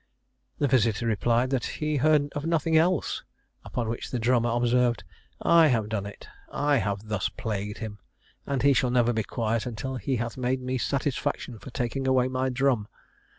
The 0.57 0.67
visiter 0.67 1.05
replied, 1.05 1.51
that 1.51 1.63
he 1.77 1.97
heard 1.97 2.33
of 2.33 2.43
nothing 2.47 2.75
else; 2.75 3.21
upon 3.63 3.87
which 3.87 4.09
the 4.09 4.17
drummer 4.17 4.49
observed, 4.49 5.03
"I 5.39 5.67
have 5.67 5.89
done 5.89 6.07
it; 6.07 6.27
I 6.51 6.77
have 6.77 7.07
thus 7.07 7.29
plagued 7.29 7.77
him! 7.77 7.99
and 8.47 8.63
he 8.63 8.73
shall 8.73 8.89
never 8.89 9.13
be 9.13 9.21
quiet 9.21 9.67
until 9.67 9.97
he 9.97 10.15
hath 10.15 10.37
made 10.37 10.59
me 10.59 10.79
satisfaction 10.79 11.59
for 11.59 11.69
taking 11.69 12.07
away 12.07 12.29
my 12.29 12.49
drum." 12.49 12.87